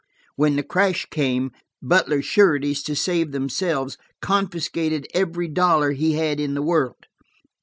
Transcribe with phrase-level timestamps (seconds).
[0.35, 6.55] When the crash came, Butler's sureties, to save themselves, confiscated every dollar he had in
[6.55, 7.05] the world.